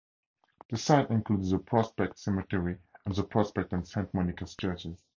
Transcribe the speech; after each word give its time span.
The 0.71 0.77
site 0.77 1.11
included 1.11 1.47
the 1.47 1.59
Prospect 1.59 2.17
Cemetery 2.17 2.79
and 3.05 3.13
the 3.15 3.21
Prospect 3.23 3.71
and 3.73 3.87
Saint 3.87 4.11
Monica's 4.15 4.55
Churches. 4.55 5.03